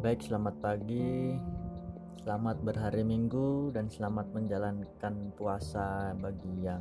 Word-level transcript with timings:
Baik, 0.00 0.24
selamat 0.24 0.56
pagi, 0.64 1.36
selamat 2.24 2.64
berhari 2.64 3.04
Minggu, 3.04 3.68
dan 3.68 3.92
selamat 3.92 4.32
menjalankan 4.32 5.28
puasa 5.36 6.16
bagi 6.16 6.64
yang 6.64 6.80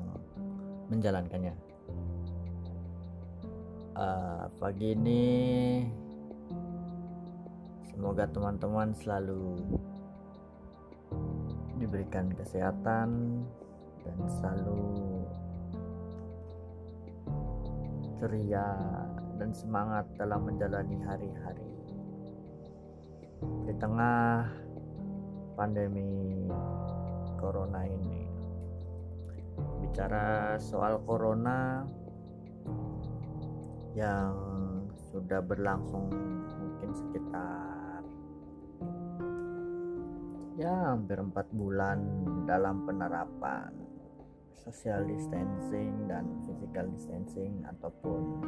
menjalankannya. 0.88 1.52
Uh, 3.92 4.48
pagi 4.56 4.96
ini, 4.96 5.28
semoga 7.92 8.24
teman-teman 8.32 8.96
selalu 8.96 9.68
diberikan 11.76 12.32
kesehatan 12.32 13.44
dan 14.08 14.18
selalu 14.40 14.96
ceria 18.16 18.80
dan 19.36 19.52
semangat 19.52 20.08
dalam 20.16 20.48
menjalani 20.48 21.04
hari-hari 21.04 21.79
di 23.40 23.74
tengah 23.78 24.48
pandemi 25.56 26.48
corona 27.40 27.84
ini. 27.88 28.24
Bicara 29.84 30.56
soal 30.60 31.00
corona 31.04 31.84
yang 33.98 34.36
sudah 35.10 35.42
berlangsung 35.42 36.08
mungkin 36.60 36.92
sekitar 36.94 38.06
ya 40.60 40.92
hampir 40.92 41.18
empat 41.18 41.48
bulan 41.56 42.04
dalam 42.44 42.84
penerapan 42.84 43.72
social 44.60 45.08
distancing 45.08 46.06
dan 46.12 46.28
physical 46.44 46.86
distancing 46.92 47.64
ataupun 47.64 48.44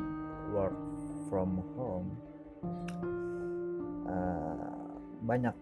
work 0.51 0.75
from 1.31 1.63
home 1.79 2.11
uh, 4.11 4.80
banyak 5.21 5.53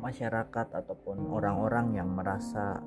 masyarakat 0.00 0.68
ataupun 0.72 1.28
orang-orang 1.28 1.92
yang 1.94 2.08
merasa 2.08 2.80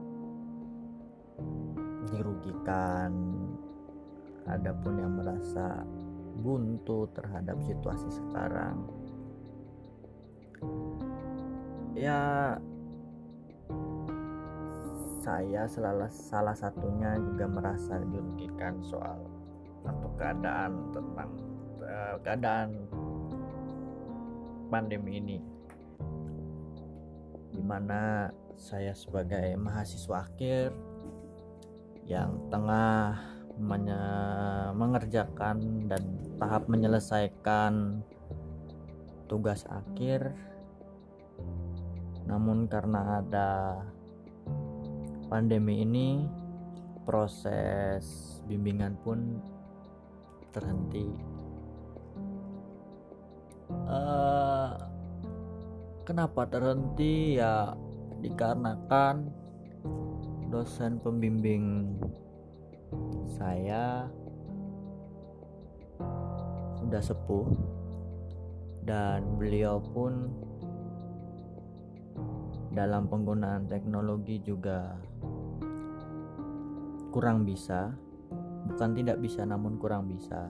dirugikan. 2.10 3.14
Adapun 4.44 5.00
yang 5.00 5.16
merasa 5.16 5.88
buntu 6.44 7.08
terhadap 7.16 7.56
situasi 7.64 8.12
sekarang. 8.12 8.76
Ya 11.96 12.60
saya 15.24 15.64
salah 15.72 16.12
salah 16.12 16.52
satunya 16.52 17.16
juga 17.16 17.48
merasa 17.48 17.96
dirugikan 18.04 18.84
soal 18.84 19.24
atau 19.88 20.10
keadaan 20.20 20.92
tentang 20.92 21.32
uh, 21.80 22.16
keadaan 22.20 22.70
pandemi 24.74 25.22
ini. 25.22 25.38
Di 27.54 27.62
mana 27.62 28.34
saya 28.58 28.98
sebagai 28.98 29.54
mahasiswa 29.54 30.26
akhir 30.26 30.74
yang 32.10 32.50
tengah 32.50 33.22
mengerjakan 34.74 35.86
dan 35.86 36.02
tahap 36.42 36.66
menyelesaikan 36.66 38.02
tugas 39.30 39.70
akhir. 39.70 40.34
Namun 42.26 42.66
karena 42.66 43.22
ada 43.22 43.78
pandemi 45.30 45.86
ini 45.86 46.26
proses 47.06 48.42
bimbingan 48.50 48.98
pun 49.06 49.38
terhenti 50.50 51.33
kenapa 56.04 56.48
terhenti? 56.48 57.40
Ya 57.40 57.76
dikarenakan 58.24 59.28
dosen 60.48 61.02
pembimbing 61.04 61.98
saya 63.26 64.08
sudah 66.80 67.02
sepuh 67.04 67.48
dan 68.86 69.40
beliau 69.40 69.82
pun 69.82 70.32
dalam 72.72 73.12
penggunaan 73.12 73.68
teknologi 73.68 74.40
juga 74.40 74.96
kurang 77.12 77.46
bisa 77.46 77.94
bukan 78.68 78.92
tidak 78.96 79.18
bisa 79.20 79.44
namun 79.44 79.76
kurang 79.76 80.08
bisa. 80.08 80.50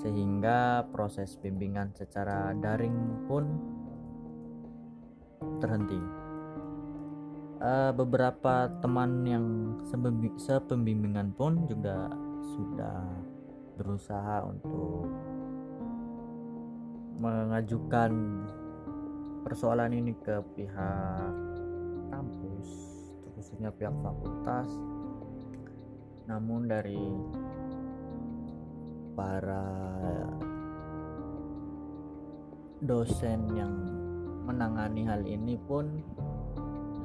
Sehingga 0.00 0.88
proses 0.90 1.36
bimbingan 1.38 1.92
secara 1.92 2.56
daring 2.56 3.28
pun 3.28 3.44
terhenti. 5.60 6.00
Uh, 7.60 7.92
beberapa 7.92 8.72
teman 8.80 9.20
yang 9.28 9.76
sepembimbingan 10.40 11.36
pun 11.36 11.68
juga 11.68 12.08
sudah 12.56 13.04
berusaha 13.76 14.48
untuk 14.48 15.08
mengajukan 17.20 18.12
persoalan 19.44 19.92
ini 19.92 20.16
ke 20.24 20.40
pihak 20.56 21.32
kampus, 22.08 22.68
khususnya 23.36 23.68
pihak 23.76 23.92
fakultas. 24.00 24.68
Namun 26.24 26.64
dari 26.64 27.12
para 29.12 29.68
dosen 32.80 33.40
yang 33.52 33.99
menangani 34.50 35.06
hal 35.06 35.22
ini 35.22 35.54
pun 35.70 36.02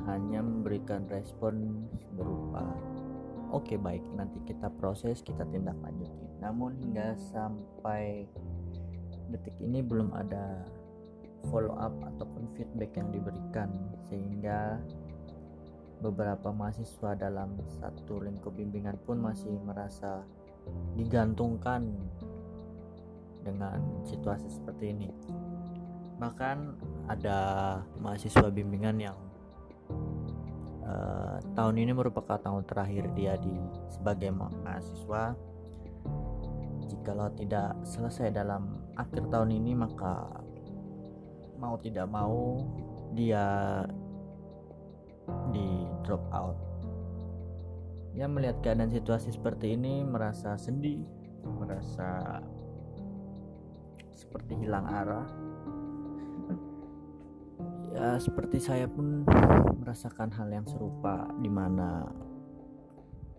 hanya 0.09 0.41
memberikan 0.41 1.05
respon 1.09 1.85
berupa 2.17 2.65
oke 3.53 3.69
okay, 3.69 3.77
baik. 3.77 4.01
Nanti 4.17 4.41
kita 4.49 4.73
proses 4.81 5.21
kita 5.21 5.45
tindak 5.53 5.77
lanjuti. 5.85 6.25
Namun 6.41 6.73
hingga 6.81 7.13
sampai 7.29 8.25
detik 9.29 9.57
ini 9.61 9.85
belum 9.85 10.13
ada 10.17 10.65
follow 11.53 11.77
up 11.77 11.93
ataupun 12.01 12.49
feedback 12.57 12.97
yang 12.97 13.13
diberikan 13.13 13.69
sehingga 14.09 14.81
beberapa 16.01 16.51
mahasiswa 16.51 17.15
dalam 17.17 17.55
satu 17.81 18.21
lingkup 18.21 18.53
bimbingan 18.57 18.97
pun 19.05 19.21
masih 19.21 19.53
merasa 19.63 20.25
digantungkan 20.97 21.93
dengan 23.45 23.79
situasi 24.05 24.49
seperti 24.49 24.97
ini. 24.97 25.09
Bahkan 26.17 26.57
ada 27.05 27.37
mahasiswa 28.01 28.49
bimbingan 28.49 28.97
yang 28.97 29.17
uh, 30.85 31.37
tahun 31.53 31.75
ini 31.81 31.91
merupakan 31.93 32.37
tahun 32.41 32.65
terakhir 32.65 33.13
dia 33.13 33.37
di 33.37 33.53
sebagai 33.89 34.33
mahasiswa. 34.33 35.37
Jikalau 36.85 37.33
tidak 37.33 37.81
selesai 37.81 38.29
dalam 38.29 38.77
akhir 38.93 39.25
tahun 39.33 39.57
ini 39.57 39.73
maka 39.73 40.29
mau 41.57 41.81
tidak 41.81 42.05
mau 42.05 42.61
dia 43.17 43.81
di 45.49 45.85
drop 46.05 46.21
out. 46.29 46.57
Ya 48.13 48.29
melihat 48.29 48.61
keadaan 48.61 48.93
situasi 48.93 49.33
seperti 49.33 49.75
ini 49.75 50.05
merasa 50.05 50.55
sedih 50.55 51.03
merasa 51.45 52.41
seperti 54.15 54.57
hilang 54.65 54.87
arah 54.89 55.27
ya 57.95 58.19
seperti 58.19 58.59
saya 58.59 58.91
pun 58.91 59.23
merasakan 59.79 60.27
hal 60.35 60.51
yang 60.51 60.67
serupa 60.67 61.31
di 61.39 61.47
mana 61.47 62.03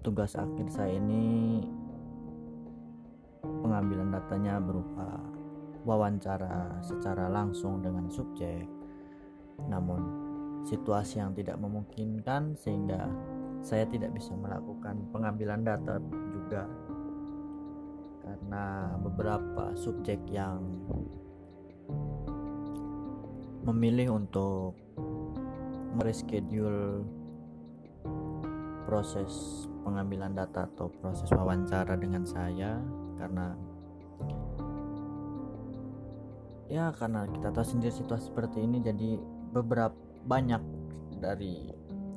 tugas 0.00 0.32
akhir 0.32 0.72
saya 0.72 0.96
ini 0.96 1.60
pengambilan 3.44 4.08
datanya 4.16 4.56
berupa 4.56 5.20
wawancara 5.84 6.80
secara 6.80 7.28
langsung 7.28 7.84
dengan 7.84 8.08
subjek. 8.08 8.64
Namun 9.68 10.00
situasi 10.64 11.20
yang 11.20 11.36
tidak 11.36 11.60
memungkinkan 11.60 12.56
sehingga 12.56 13.06
saya 13.60 13.84
tidak 13.86 14.16
bisa 14.16 14.32
melakukan 14.34 15.04
pengambilan 15.12 15.62
data 15.62 16.00
juga. 16.32 16.64
Karena 18.26 18.94
beberapa 18.98 19.76
subjek 19.78 20.18
yang 20.32 20.64
memilih 23.66 24.14
untuk 24.14 24.78
mereschedule 25.98 27.02
proses 28.86 29.66
pengambilan 29.82 30.38
data 30.38 30.70
atau 30.70 30.86
proses 31.02 31.26
wawancara 31.34 31.98
dengan 31.98 32.22
saya 32.22 32.78
karena 33.18 33.58
ya 36.70 36.94
karena 36.94 37.26
kita 37.26 37.50
tahu 37.50 37.66
sendiri 37.66 37.94
situasi 37.94 38.30
seperti 38.30 38.62
ini 38.62 38.78
jadi 38.82 39.18
beberapa 39.50 39.94
banyak 40.26 40.62
dari 41.18 41.70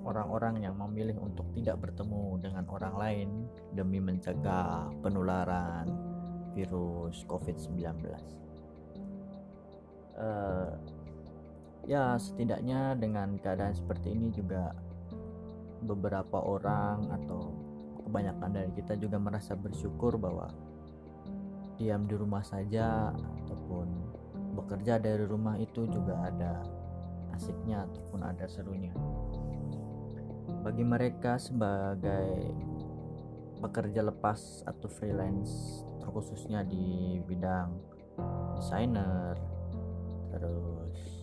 orang-orang 0.06 0.66
yang 0.66 0.78
memilih 0.78 1.18
untuk 1.22 1.46
tidak 1.54 1.82
bertemu 1.82 2.42
dengan 2.42 2.66
orang 2.70 2.96
lain 2.98 3.30
demi 3.74 4.02
mencegah 4.02 4.90
penularan 5.06 5.86
virus 6.54 7.22
COVID-19. 7.30 8.10
uh, 10.20 10.74
ya 11.90 12.14
setidaknya 12.22 12.94
dengan 13.02 13.42
keadaan 13.42 13.74
seperti 13.74 14.14
ini 14.14 14.30
juga 14.30 14.78
beberapa 15.82 16.38
orang 16.38 17.10
atau 17.10 17.50
kebanyakan 18.06 18.52
dari 18.54 18.72
kita 18.78 18.94
juga 18.94 19.18
merasa 19.18 19.58
bersyukur 19.58 20.22
bahwa 20.22 20.54
diam 21.82 22.06
di 22.06 22.14
rumah 22.14 22.46
saja 22.46 23.10
ataupun 23.10 23.90
bekerja 24.54 25.02
dari 25.02 25.26
rumah 25.26 25.58
itu 25.58 25.90
juga 25.90 26.30
ada 26.30 26.62
asiknya 27.34 27.90
ataupun 27.90 28.22
ada 28.22 28.46
serunya. 28.46 28.94
Bagi 30.62 30.86
mereka 30.86 31.42
sebagai 31.42 32.54
pekerja 33.66 34.06
lepas 34.06 34.62
atau 34.70 34.88
freelance 34.94 35.82
terkhususnya 36.06 36.62
di 36.68 37.18
bidang 37.26 37.74
desainer 38.60 39.40
terus 40.30 41.19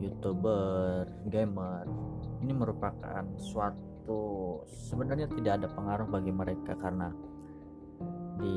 youtuber 0.00 1.04
gamer 1.28 1.84
ini 2.40 2.52
merupakan 2.56 3.24
suatu 3.36 4.64
sebenarnya 4.66 5.28
tidak 5.28 5.60
ada 5.60 5.68
pengaruh 5.68 6.08
bagi 6.08 6.32
mereka 6.32 6.72
karena 6.74 7.12
di 8.40 8.56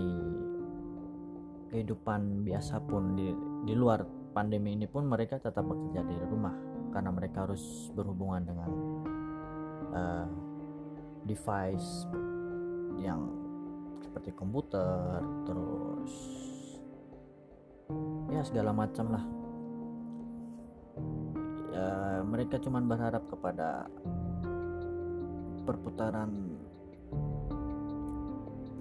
kehidupan 1.70 2.48
biasa 2.48 2.80
pun 2.88 3.20
di 3.20 3.28
di 3.68 3.74
luar 3.76 4.08
pandemi 4.32 4.74
ini 4.74 4.88
pun 4.88 5.06
mereka 5.06 5.38
tetap 5.38 5.68
bekerja 5.68 6.02
di 6.08 6.16
rumah 6.26 6.56
karena 6.96 7.12
mereka 7.12 7.44
harus 7.44 7.92
berhubungan 7.92 8.42
dengan 8.48 8.70
uh, 9.92 10.28
device 11.28 12.08
yang 13.02 13.28
seperti 14.00 14.32
komputer 14.32 15.20
terus 15.44 16.14
ya 18.32 18.42
segala 18.46 18.72
macam 18.72 19.12
lah 19.12 19.43
ya 21.74 22.22
mereka 22.22 22.62
cuma 22.62 22.78
berharap 22.86 23.26
kepada 23.34 23.90
perputaran 25.66 26.30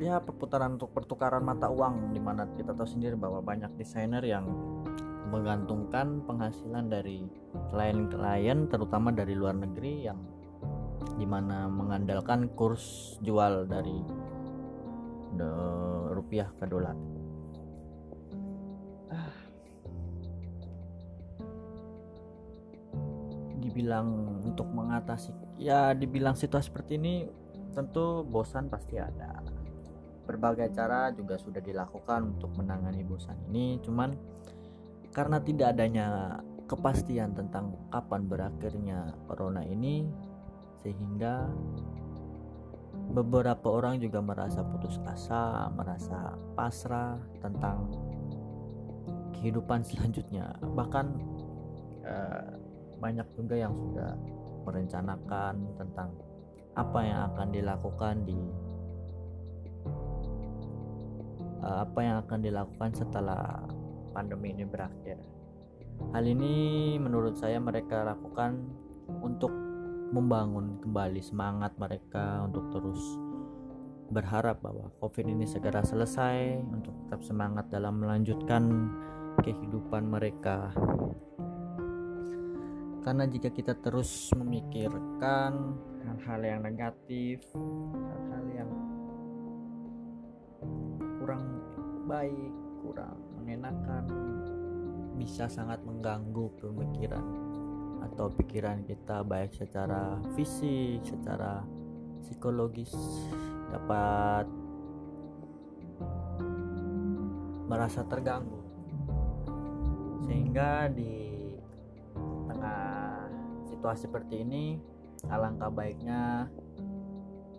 ya 0.03 0.19
perputaran 0.19 0.77
untuk 0.77 0.93
pertukaran 0.93 1.41
mata 1.41 1.71
uang 1.71 2.12
di 2.12 2.21
mana 2.21 2.44
kita 2.59 2.75
tahu 2.75 2.85
sendiri 2.85 3.15
bahwa 3.17 3.41
banyak 3.41 3.71
desainer 3.79 4.21
yang 4.21 4.44
menggantungkan 5.33 6.21
penghasilan 6.29 6.93
dari 6.93 7.25
klien-klien 7.73 8.69
terutama 8.69 9.09
dari 9.15 9.33
luar 9.33 9.56
negeri 9.56 10.05
yang 10.05 10.21
di 11.17 11.25
mana 11.25 11.71
mengandalkan 11.71 12.53
kurs 12.53 13.17
jual 13.25 13.65
dari 13.65 13.97
rupiah 16.12 16.53
ke 16.61 16.69
dolar 16.69 17.22
dibilang 23.73 24.39
untuk 24.45 24.69
mengatasi 24.69 25.33
ya 25.57 25.97
dibilang 25.97 26.37
situasi 26.37 26.69
seperti 26.69 27.01
ini 27.01 27.25
tentu 27.73 28.21
bosan 28.21 28.69
pasti 28.69 29.01
ada 29.01 29.41
berbagai 30.29 30.77
cara 30.77 31.09
juga 31.17 31.41
sudah 31.41 31.65
dilakukan 31.65 32.37
untuk 32.37 32.53
menangani 32.61 33.01
bosan 33.01 33.41
ini 33.49 33.81
cuman 33.81 34.13
karena 35.17 35.41
tidak 35.41 35.73
adanya 35.73 36.37
kepastian 36.69 37.33
tentang 37.33 37.73
kapan 37.89 38.29
berakhirnya 38.29 39.17
corona 39.25 39.65
ini 39.65 40.05
sehingga 40.85 41.49
beberapa 43.13 43.69
orang 43.69 44.01
juga 44.01 44.25
merasa 44.25 44.65
putus 44.65 44.97
asa, 45.05 45.69
merasa 45.75 46.33
pasrah 46.57 47.21
tentang 47.45 47.93
kehidupan 49.37 49.83
selanjutnya. 49.85 50.55
Bahkan 50.63 51.07
eh, 52.07 52.51
banyak 53.03 53.27
juga 53.35 53.59
yang 53.59 53.75
sudah 53.75 54.15
merencanakan 54.63 55.55
tentang 55.75 56.15
apa 56.79 56.99
yang 57.03 57.21
akan 57.35 57.49
dilakukan 57.51 58.15
di 58.23 58.39
eh, 61.67 61.79
apa 61.83 61.99
yang 61.99 62.17
akan 62.23 62.39
dilakukan 62.39 62.91
setelah 62.95 63.67
pandemi 64.15 64.55
ini 64.55 64.63
berakhir. 64.63 65.19
Hal 66.15 66.25
ini 66.25 66.97
menurut 67.03 67.35
saya 67.35 67.59
mereka 67.59 68.07
lakukan 68.07 68.71
untuk 69.21 69.51
membangun 70.13 70.79
kembali 70.81 71.21
semangat 71.25 71.73
mereka 71.81 72.45
untuk 72.45 72.69
terus 72.71 73.01
berharap 74.13 74.61
bahwa 74.61 74.93
COVID 75.01 75.25
ini 75.25 75.49
segera 75.49 75.81
selesai 75.81 76.61
untuk 76.69 76.93
tetap 77.09 77.25
semangat 77.25 77.73
dalam 77.73 77.97
melanjutkan 77.97 78.93
kehidupan 79.41 80.05
mereka. 80.05 80.69
Karena 83.03 83.27
jika 83.27 83.51
kita 83.51 83.75
terus 83.83 84.31
memikirkan 84.39 85.75
hal-hal 86.07 86.41
yang 86.47 86.61
negatif, 86.63 87.43
hal-hal 87.99 88.45
yang 88.55 88.71
kurang 91.19 91.45
baik, 92.07 92.55
kurang 92.79 93.19
mengenakan 93.43 94.07
bisa 95.19 95.51
sangat 95.51 95.83
mengganggu 95.83 96.47
pemikiran 96.63 97.27
atau 98.07 98.31
pikiran 98.31 98.87
kita 98.87 99.27
baik 99.27 99.51
secara 99.51 100.23
fisik, 100.39 101.03
secara 101.03 101.67
psikologis 102.23 102.95
dapat 103.75 104.47
merasa 107.67 108.07
terganggu. 108.07 108.63
Sehingga 110.23 110.87
di 110.87 111.31
situasi 113.82 114.06
seperti 114.06 114.46
ini 114.46 114.79
alangkah 115.26 115.67
baiknya 115.67 116.46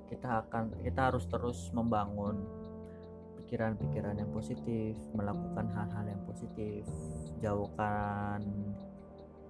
kita 0.07 0.47
akan 0.47 0.71
kita 0.79 1.11
harus 1.11 1.27
terus 1.27 1.67
membangun 1.75 2.47
pikiran-pikiran 3.43 4.23
yang 4.23 4.31
positif, 4.31 4.95
melakukan 5.11 5.67
hal-hal 5.75 6.05
yang 6.07 6.23
positif, 6.23 6.87
jauhkan 7.43 8.39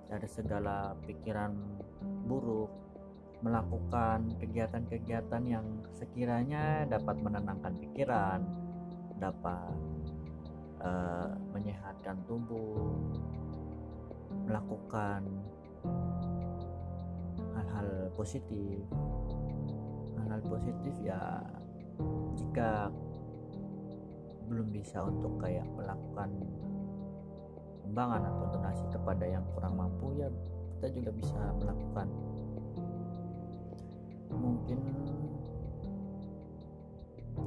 dari 0.09 0.25
segala 0.25 0.97
pikiran 1.05 1.53
buruk, 2.25 2.73
melakukan 3.45 4.33
kegiatan-kegiatan 4.41 5.45
yang 5.45 5.77
sekiranya 5.93 6.89
dapat 6.89 7.21
menenangkan 7.21 7.77
pikiran, 7.85 8.41
dapat 9.21 9.77
uh, 10.81 11.37
menyehatkan 11.53 12.17
tubuh, 12.25 12.97
melakukan 14.49 15.52
hal-hal 17.71 18.11
positif. 18.17 18.83
Hal-hal 20.19 20.41
positif 20.47 20.95
ya 21.03 21.39
jika 22.35 22.89
belum 24.49 24.67
bisa 24.75 25.01
untuk 25.05 25.39
kayak 25.39 25.65
melakukan 25.73 26.29
sumbangan 27.83 28.21
atau 28.25 28.45
donasi 28.53 28.85
kepada 28.91 29.25
yang 29.25 29.45
kurang 29.55 29.77
mampu 29.77 30.13
ya 30.17 30.27
kita 30.77 30.87
juga 30.99 31.11
bisa 31.15 31.39
melakukan 31.61 32.07
mungkin 34.33 34.79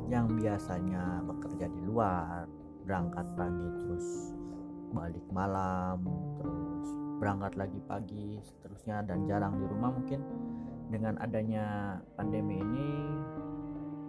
yang 0.07 0.31
biasanya 0.39 1.21
bekerja 1.27 1.67
di 1.67 1.81
luar 1.83 2.47
berangkat 2.87 3.27
pagi 3.35 3.69
terus 3.83 4.31
balik 4.95 5.27
malam 5.35 5.99
terus 6.39 6.76
berangkat 7.17 7.57
lagi 7.57 7.81
pagi 7.89 8.37
seterusnya 8.45 9.01
dan 9.09 9.25
jarang 9.25 9.57
di 9.57 9.67
rumah 9.67 9.91
mungkin 9.93 10.21
dengan 10.93 11.19
adanya 11.19 11.99
pandemi 12.15 12.61
ini 12.61 12.91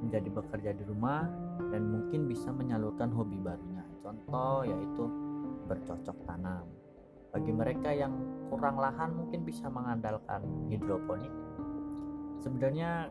menjadi 0.04 0.30
bekerja 0.30 0.72
di 0.78 0.84
rumah 0.86 1.26
dan 1.74 1.90
mungkin 1.90 2.30
bisa 2.30 2.54
menyalurkan 2.54 3.10
hobi 3.10 3.42
barunya. 3.42 3.82
Contoh 4.04 4.62
yaitu 4.68 5.04
bercocok 5.66 6.18
tanam. 6.30 6.66
Bagi 7.34 7.52
mereka 7.52 7.90
yang 7.92 8.14
kurang 8.48 8.78
lahan 8.80 9.14
mungkin 9.18 9.44
bisa 9.44 9.68
mengandalkan 9.68 10.46
hidroponik. 10.72 11.34
Sebenarnya 12.40 13.10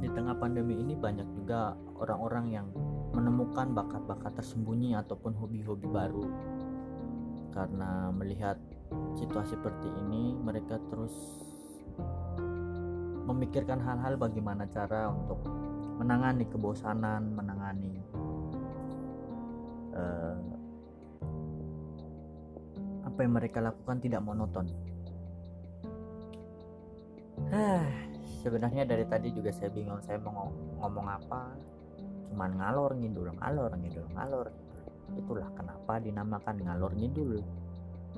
di 0.00 0.08
tengah 0.12 0.36
pandemi 0.38 0.78
ini 0.78 0.94
banyak 0.94 1.28
juga 1.34 1.74
orang-orang 1.98 2.46
yang 2.52 2.66
menemukan 3.14 3.72
bakat-bakat 3.74 4.32
tersembunyi 4.42 4.96
ataupun 4.98 5.34
hobi-hobi 5.38 5.86
baru. 5.90 6.24
Karena 7.54 8.10
melihat 8.10 8.58
situasi 9.18 9.54
seperti 9.56 9.88
ini, 10.04 10.34
mereka 10.38 10.80
terus 10.90 11.14
memikirkan 13.24 13.80
hal-hal 13.80 14.20
bagaimana 14.20 14.68
cara 14.68 15.08
untuk 15.08 15.40
menangani 15.96 16.44
kebosanan, 16.50 17.32
menangani 17.32 17.94
uh, 19.94 20.36
apa 23.06 23.18
yang 23.22 23.32
mereka 23.32 23.62
lakukan 23.62 24.02
tidak 24.02 24.20
monoton. 24.26 24.66
Hah, 27.54 27.86
sebenarnya 28.42 28.82
dari 28.82 29.06
tadi 29.06 29.30
juga 29.30 29.54
saya 29.54 29.70
bingung 29.70 30.02
saya 30.02 30.18
mau 30.18 30.50
ngomong 30.82 31.06
apa. 31.06 31.54
Cuman 32.26 32.58
ngalor 32.58 32.98
ngidul, 32.98 33.30
ngalor 33.38 33.70
ngidul, 33.78 34.06
ngalor. 34.18 34.46
Itulah 35.14 35.48
kenapa 35.54 36.02
dinamakan 36.02 36.56
ngalor 36.58 36.92
ngidul. 36.98 37.38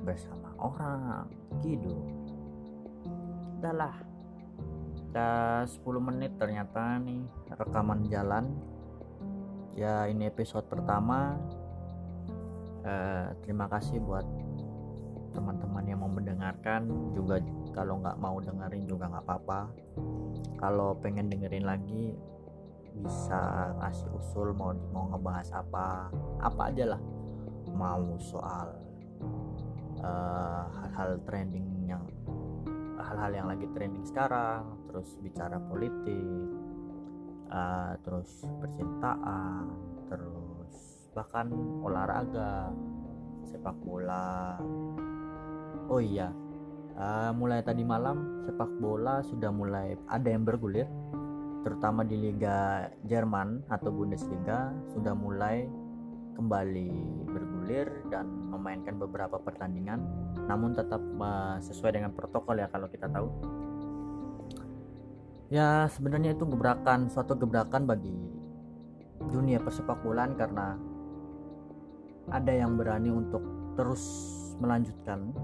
Bersama 0.03 0.53
orang 0.59 1.29
gitu 1.61 2.17
udahlah. 3.57 3.95
Udah 5.09 5.65
10 5.65 5.81
menit 5.97 6.37
ternyata 6.37 7.01
nih 7.01 7.25
rekaman 7.57 8.05
jalan. 8.05 8.53
Ya 9.73 10.05
ini 10.05 10.29
episode 10.29 10.69
pertama. 10.69 11.37
Eh, 12.85 13.27
terima 13.41 13.65
kasih 13.65 13.97
buat 13.99 14.25
teman-teman 15.33 15.85
yang 15.89 15.99
mau 16.05 16.11
mendengarkan. 16.13 16.85
Juga 17.17 17.41
kalau 17.73 17.97
nggak 18.01 18.17
mau 18.21 18.37
dengerin 18.37 18.85
juga 18.85 19.09
nggak 19.09 19.25
apa-apa. 19.25 19.61
Kalau 20.61 20.93
pengen 21.01 21.33
dengerin 21.33 21.65
lagi 21.65 22.13
bisa 22.97 23.73
ngasih 23.77 24.09
usul 24.17 24.53
mau 24.53 24.73
mau 24.93 25.09
ngebahas 25.09 25.49
apa. 25.65 26.13
Apa 26.45 26.69
aja 26.69 26.93
lah. 26.93 27.01
Mau 27.73 28.17
soal 28.21 28.69
hal-hal 30.01 31.11
uh, 31.17 31.23
trending 31.25 31.89
yang 31.89 32.03
hal-hal 32.97 33.31
yang 33.33 33.47
lagi 33.49 33.65
trending 33.73 34.05
sekarang 34.05 34.65
terus 34.89 35.15
bicara 35.21 35.57
politik 35.69 36.47
uh, 37.49 37.93
terus 38.05 38.45
percintaan 38.61 39.71
terus 40.07 40.73
bahkan 41.17 41.49
olahraga 41.81 42.69
sepak 43.47 43.73
bola. 43.81 44.59
Oh 45.87 46.03
iya 46.03 46.29
uh, 46.97 47.31
mulai 47.31 47.61
tadi 47.63 47.85
malam 47.85 48.43
sepak 48.43 48.69
bola 48.81 49.21
sudah 49.23 49.53
mulai 49.53 49.95
ada 50.09 50.27
yang 50.27 50.43
bergulir 50.43 50.89
terutama 51.61 52.05
di 52.05 52.15
Liga 52.17 52.87
Jerman 53.05 53.65
atau 53.67 53.91
Bundesliga 53.91 54.71
sudah 54.93 55.13
mulai 55.13 55.67
kembali 56.37 56.91
bergulir 57.67 57.91
dan 58.07 58.23
memainkan 58.47 58.95
beberapa 58.95 59.35
pertandingan 59.43 59.99
namun 60.47 60.71
tetap 60.71 61.03
uh, 61.19 61.59
sesuai 61.59 61.99
dengan 61.99 62.15
protokol 62.15 62.63
ya 62.63 62.71
kalau 62.71 62.87
kita 62.87 63.11
tahu. 63.11 63.27
Ya 65.51 65.91
sebenarnya 65.91 66.31
itu 66.31 66.47
gebrakan 66.47 67.11
suatu 67.11 67.35
gebrakan 67.35 67.83
bagi 67.83 68.15
dunia 69.27 69.59
persepak 69.59 69.99
bolaan 69.99 70.39
karena 70.39 70.79
ada 72.31 72.51
yang 72.55 72.79
berani 72.79 73.11
untuk 73.11 73.43
terus 73.75 74.03
melanjutkan. 74.63 75.35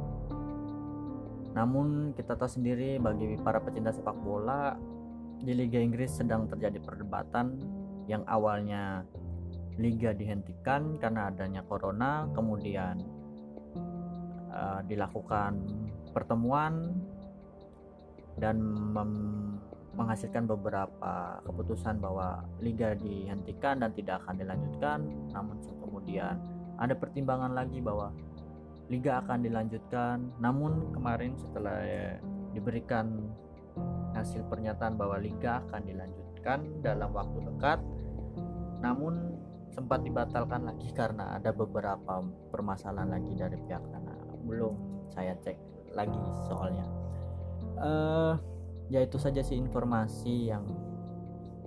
Namun 1.51 2.15
kita 2.15 2.39
tahu 2.39 2.47
sendiri 2.47 3.03
bagi 3.03 3.35
para 3.43 3.59
pecinta 3.59 3.91
sepak 3.91 4.15
bola 4.15 4.79
di 5.43 5.51
Liga 5.51 5.75
Inggris 5.75 6.15
sedang 6.15 6.47
terjadi 6.47 6.79
perdebatan 6.79 7.59
yang 8.07 8.23
awalnya 8.31 9.03
liga 9.81 10.13
dihentikan 10.13 10.97
karena 11.01 11.33
adanya 11.33 11.65
corona 11.65 12.29
kemudian 12.33 13.01
uh, 14.53 14.81
dilakukan 14.85 15.57
pertemuan 16.13 16.93
dan 18.37 18.61
menghasilkan 19.93 20.49
beberapa 20.49 21.37
keputusan 21.45 22.01
bahwa 22.01 22.41
liga 22.61 22.97
dihentikan 22.97 23.81
dan 23.81 23.93
tidak 23.93 24.25
akan 24.25 24.41
dilanjutkan. 24.41 24.99
Namun 25.33 25.61
kemudian 25.85 26.41
ada 26.81 26.97
pertimbangan 26.97 27.53
lagi 27.53 27.77
bahwa 27.77 28.09
liga 28.89 29.21
akan 29.21 29.45
dilanjutkan. 29.45 30.17
Namun 30.41 30.93
kemarin 30.97 31.37
setelah 31.37 31.77
ya, 31.85 32.17
diberikan 32.57 33.21
hasil 34.17 34.41
pernyataan 34.49 34.97
bahwa 34.97 35.21
liga 35.21 35.61
akan 35.69 35.81
dilanjutkan 35.85 36.59
dalam 36.81 37.09
waktu 37.13 37.37
dekat 37.41 37.81
namun 38.83 39.39
sempat 39.73 40.05
dibatalkan 40.05 40.69
lagi 40.69 40.93
karena 40.93 41.33
ada 41.35 41.49
beberapa 41.49 42.21
permasalahan 42.53 43.09
lagi 43.09 43.33
dari 43.33 43.57
pihak 43.57 43.81
sana. 43.89 44.13
Belum 44.45 44.77
saya 45.09 45.33
cek 45.41 45.57
lagi 45.97 46.21
soalnya. 46.45 46.85
Uh, 47.81 48.37
ya 48.93 49.01
itu 49.01 49.17
saja 49.17 49.41
sih 49.41 49.57
informasi 49.57 50.53
yang 50.53 50.63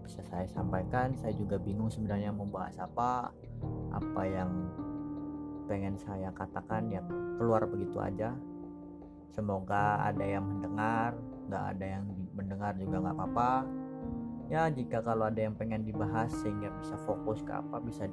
bisa 0.06 0.22
saya 0.30 0.46
sampaikan. 0.46 1.18
Saya 1.18 1.34
juga 1.34 1.58
bingung 1.58 1.90
sebenarnya 1.90 2.30
mau 2.30 2.46
bahas 2.46 2.78
apa 2.78 3.34
apa 3.90 4.22
yang 4.22 4.70
pengen 5.66 5.98
saya 5.98 6.30
katakan 6.30 6.86
ya 6.94 7.02
keluar 7.42 7.66
begitu 7.66 7.98
aja. 7.98 8.30
Semoga 9.34 10.00
ada 10.06 10.22
yang 10.22 10.46
mendengar 10.46 11.18
nggak 11.46 11.64
ada 11.76 11.86
yang 11.98 12.04
mendengar 12.34 12.72
juga 12.74 12.96
nggak 13.02 13.16
apa-apa 13.18 13.52
ya 14.46 14.70
jika 14.70 15.02
kalau 15.02 15.26
ada 15.26 15.42
yang 15.42 15.58
pengen 15.58 15.82
dibahas 15.82 16.30
sehingga 16.30 16.70
bisa 16.78 16.94
fokus 17.02 17.42
ke 17.42 17.50
apa 17.50 17.82
bisa 17.82 18.06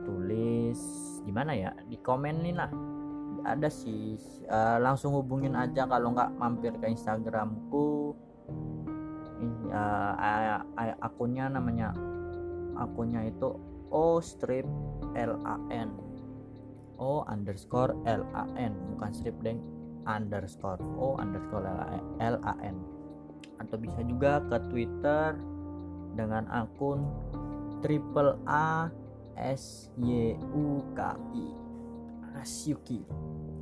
ditulis 0.00 0.78
gimana 1.26 1.52
ya? 1.58 1.74
Di 1.90 1.98
komen 1.98 2.46
nih 2.46 2.54
lah. 2.54 2.70
Ada 3.42 3.66
sih. 3.72 4.14
Uh, 4.46 4.78
langsung 4.78 5.16
hubungin 5.16 5.56
aja 5.58 5.86
kalau 5.90 6.14
nggak 6.14 6.30
mampir 6.38 6.72
ke 6.78 6.86
instagramku. 6.86 8.14
Uh, 9.70 10.60
akunnya 11.00 11.48
namanya 11.48 11.96
akunnya 12.76 13.24
itu 13.24 13.56
o 13.88 14.20
strip 14.20 14.68
l 15.16 15.32
a 15.48 15.56
n. 15.72 15.90
O 17.00 17.24
underscore 17.24 17.96
l 18.04 18.22
a 18.36 18.44
n 18.60 18.76
bukan 18.94 19.10
strip 19.16 19.34
deng 19.40 19.58
underscore. 20.04 20.78
O 21.00 21.16
underscore 21.16 21.64
l 22.20 22.36
a 22.44 22.54
n 22.60 22.99
atau 23.60 23.76
bisa 23.76 24.00
juga 24.08 24.40
ke 24.48 24.56
Twitter 24.72 25.36
dengan 26.16 26.48
akun 26.48 27.04
triple 27.84 28.40
A 28.48 28.88
S 29.36 29.92
Y 30.00 30.34
U 30.56 30.82
K 30.96 31.14
I 31.36 31.46
Asyuki. 32.40 33.04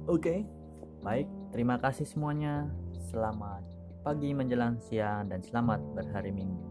Oke, 0.07 0.23
okay. 0.23 0.39
baik. 1.03 1.27
Terima 1.51 1.77
kasih 1.83 2.07
semuanya. 2.07 2.71
Selamat 3.11 3.65
pagi 4.09 4.33
menjelang 4.33 4.81
siang 4.81 5.29
dan 5.29 5.45
selamat 5.45 5.83
berhari 5.93 6.33
Minggu. 6.33 6.65